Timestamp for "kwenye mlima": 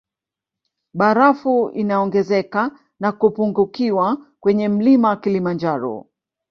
4.39-5.15